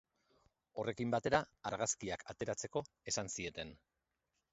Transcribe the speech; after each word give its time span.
Horrekin 0.83 1.11
batera, 1.15 1.41
argazkiak 1.71 2.23
ateratzeko 2.33 2.83
esan 3.13 3.31
zieten. 3.37 3.75